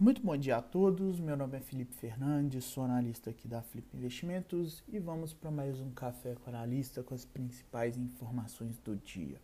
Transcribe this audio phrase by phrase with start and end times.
[0.00, 1.18] bom dia a todos.
[1.18, 5.80] Meu nome é Felipe Fernandes, sou analista aqui da Flip Investimentos e vamos para mais
[5.80, 9.40] um café com analista com as principais informações do dia.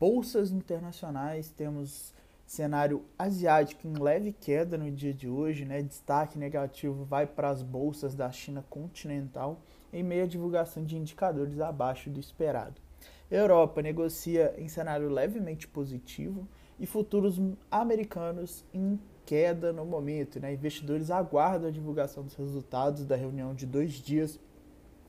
[0.00, 2.12] Bolsas internacionais, temos
[2.44, 5.80] cenário asiático em leve queda no dia de hoje, né?
[5.82, 9.60] Destaque negativo vai para as bolsas da China continental
[9.92, 12.82] em meio à divulgação de indicadores abaixo do esperado.
[13.30, 17.40] Europa negocia em cenário levemente positivo e futuros
[17.70, 20.40] americanos em queda no momento.
[20.40, 20.52] Né?
[20.52, 24.38] Investidores aguardam a divulgação dos resultados da reunião de dois dias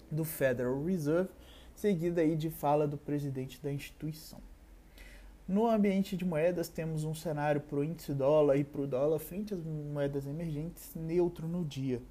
[0.10, 1.30] do Federal Reserve,
[1.76, 4.40] seguida aí de fala do presidente da instituição.
[5.48, 9.20] No ambiente de moedas, temos um cenário para o índice dólar e para o dólar
[9.20, 12.02] frente às moedas emergentes neutro no dia.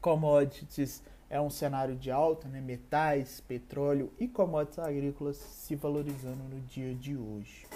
[0.00, 2.60] Commodities é um cenário de alta, né?
[2.60, 7.66] metais, petróleo e commodities agrícolas se valorizando no dia de hoje.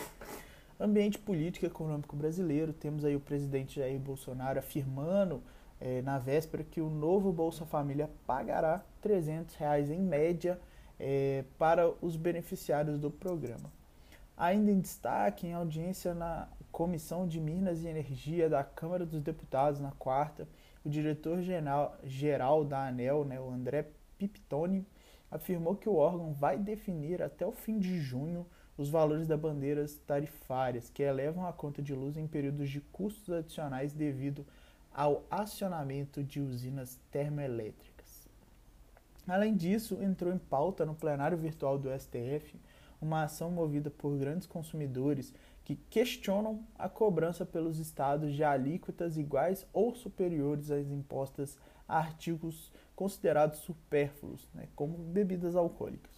[0.80, 5.42] Ambiente político e econômico brasileiro, temos aí o presidente Jair Bolsonaro afirmando
[5.80, 10.56] é, na véspera que o novo Bolsa Família pagará 300 reais em média
[10.98, 13.72] é, para os beneficiários do programa.
[14.36, 19.80] Ainda em destaque, em audiência na Comissão de Minas e Energia da Câmara dos Deputados
[19.80, 20.46] na quarta,
[20.84, 24.86] o diretor-geral da ANEL, né, o André Piptoni,
[25.28, 28.46] afirmou que o órgão vai definir até o fim de junho
[28.78, 33.34] os valores das bandeiras tarifárias, que elevam a conta de luz em períodos de custos
[33.34, 34.46] adicionais devido
[34.94, 38.28] ao acionamento de usinas termoelétricas.
[39.26, 42.58] Além disso, entrou em pauta no plenário virtual do STF
[43.00, 49.66] uma ação movida por grandes consumidores que questionam a cobrança pelos estados de alíquotas iguais
[49.72, 56.17] ou superiores às impostas a artigos considerados supérfluos, né, como bebidas alcoólicas.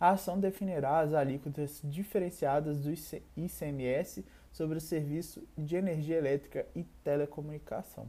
[0.00, 2.92] A ação definirá as alíquotas diferenciadas do
[3.36, 8.06] ICMS sobre o serviço de energia elétrica e telecomunicação.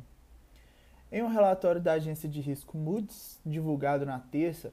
[1.11, 4.71] Em um relatório da agência de risco Moody's, divulgado na terça,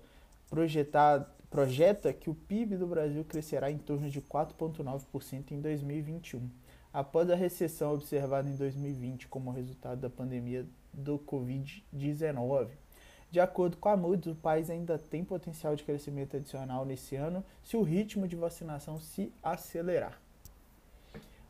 [1.51, 6.51] projeta que o PIB do Brasil crescerá em torno de 4,9% em 2021,
[6.93, 12.69] após a recessão observada em 2020 como resultado da pandemia do Covid-19.
[13.37, 17.45] De acordo com a Moody's, o país ainda tem potencial de crescimento adicional nesse ano
[17.63, 20.19] se o ritmo de vacinação se acelerar.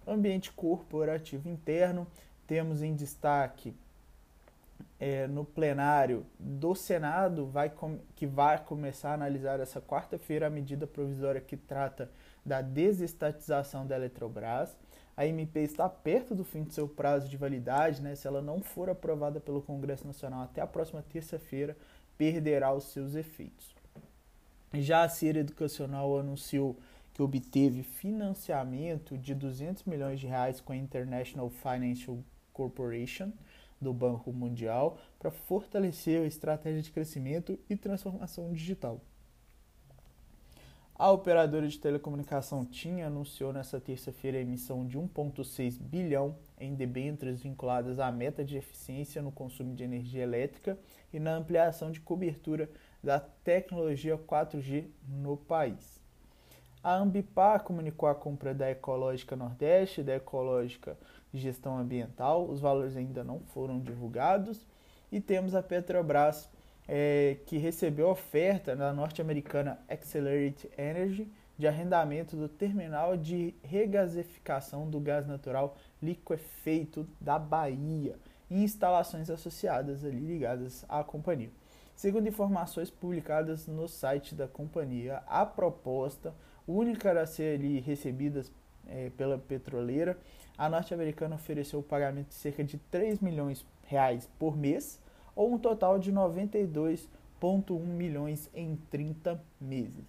[0.05, 2.05] Ambiente corporativo interno,
[2.45, 3.73] temos em destaque
[4.99, 7.73] é, no plenário do Senado, vai
[8.17, 12.11] que vai começar a analisar essa quarta-feira a medida provisória que trata
[12.45, 14.77] da desestatização da Eletrobras.
[15.17, 18.15] A MP está perto do fim de seu prazo de validade, né?
[18.15, 21.75] se ela não for aprovada pelo Congresso Nacional até a próxima terça-feira,
[22.19, 23.75] perderá os seus efeitos.
[24.75, 26.77] Já a Cira Educacional anunciou
[27.15, 32.19] que obteve financiamento de 200 milhões de reais com a International Financial
[32.53, 33.33] Corporation
[33.81, 39.01] do Banco Mundial para fortalecer a estratégia de crescimento e transformação digital.
[40.99, 47.43] A operadora de telecomunicação TIM anunciou nesta terça-feira a emissão de 1,6 bilhão em debêntures
[47.43, 50.79] vinculadas à meta de eficiência no consumo de energia elétrica
[51.13, 52.71] e na ampliação de cobertura
[53.05, 56.01] da tecnologia 4G no país.
[56.83, 60.97] A Ambipar comunicou a compra da Ecológica Nordeste e da Ecológica
[61.31, 62.49] Gestão Ambiental.
[62.49, 64.67] Os valores ainda não foram divulgados.
[65.13, 66.49] E temos a Petrobras
[66.89, 75.01] é, que recebeu oferta da norte-americana Accelerate Energy de arrendamento do terminal de regasificação do
[75.01, 78.17] gás natural liquefeito da Bahia
[78.51, 81.51] e instalações associadas ali ligadas à companhia.
[81.95, 86.35] Segundo informações publicadas no site da companhia, a proposta
[86.69, 88.43] única a ser ali recebida
[88.87, 90.19] é, pela petroleira,
[90.59, 95.01] a norte-americana ofereceu o pagamento de cerca de 3 milhões reais por mês
[95.37, 100.05] ou um total de 92,1 milhões em 30 meses.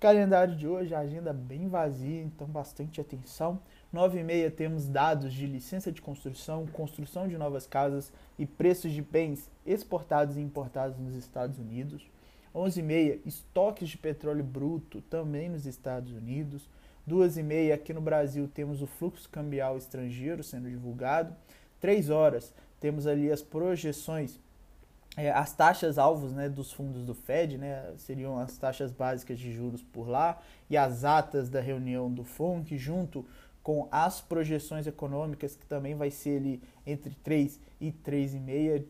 [0.00, 3.60] Calendário de hoje, agenda bem vazia, então bastante atenção.
[3.92, 8.90] 9 e meia temos dados de licença de construção, construção de novas casas e preços
[8.90, 12.04] de bens exportados e importados nos Estados Unidos.
[12.52, 16.68] 11 e meia, estoques de petróleo bruto também nos Estados Unidos.
[17.06, 21.32] 2 e meia, aqui no Brasil temos o fluxo cambial estrangeiro sendo divulgado.
[21.80, 22.52] 3 horas,
[22.82, 24.40] temos ali as projeções,
[25.16, 29.52] é, as taxas alvos né, dos fundos do Fed, né, seriam as taxas básicas de
[29.52, 33.24] juros por lá, e as atas da reunião do FONC, junto
[33.62, 38.84] com as projeções econômicas, que também vai ser ali entre 3 e 3,5.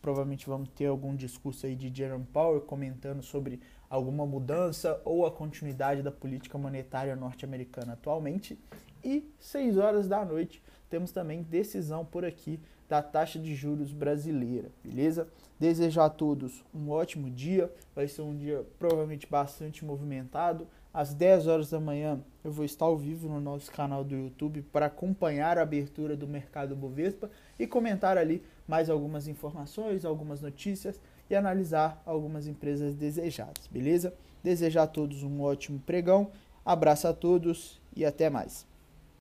[0.00, 3.60] Provavelmente vamos ter algum discurso aí de Jerome Powell comentando sobre
[3.90, 8.58] alguma mudança ou a continuidade da política monetária norte-americana atualmente.
[9.04, 12.58] E 6 horas da noite temos também decisão por aqui
[12.88, 15.28] da taxa de juros brasileira, beleza?
[15.58, 20.66] Desejo a todos um ótimo dia, vai ser um dia provavelmente bastante movimentado.
[20.92, 24.62] Às 10 horas da manhã eu vou estar ao vivo no nosso canal do YouTube
[24.72, 31.00] para acompanhar a abertura do mercado Bovespa e comentar ali mais algumas informações, algumas notícias
[31.28, 34.14] e analisar algumas empresas desejadas, beleza?
[34.42, 36.30] Desejar a todos um ótimo pregão,
[36.64, 38.73] abraço a todos e até mais.